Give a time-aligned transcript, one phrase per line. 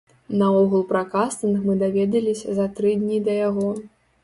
[0.41, 3.71] Наогул пра кастынг мы даведаліся за тры дні да яго.